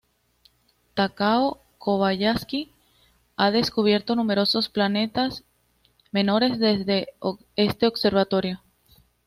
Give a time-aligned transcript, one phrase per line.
[0.95, 2.73] Takao Kobayashi
[3.37, 5.43] ha descubierto numerosos planetas
[6.11, 7.09] menores desde
[7.55, 8.63] este observatorio.